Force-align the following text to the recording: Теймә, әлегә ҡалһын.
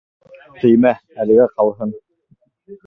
Теймә, 0.63 0.95
әлегә 1.25 1.49
ҡалһын. 1.55 1.97